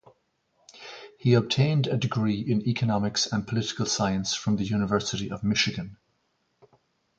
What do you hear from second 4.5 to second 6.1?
the University of Michigan.